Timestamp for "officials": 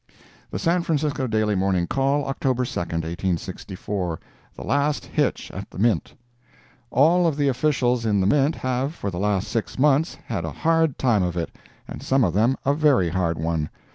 7.47-8.03